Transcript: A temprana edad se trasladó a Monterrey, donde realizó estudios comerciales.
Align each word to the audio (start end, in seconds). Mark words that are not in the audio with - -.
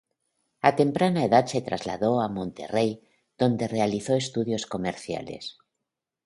A 0.69 0.75
temprana 0.75 1.23
edad 1.25 1.45
se 1.45 1.61
trasladó 1.61 2.21
a 2.21 2.27
Monterrey, 2.27 3.03
donde 3.37 3.67
realizó 3.67 4.15
estudios 4.15 4.65
comerciales. 4.65 5.59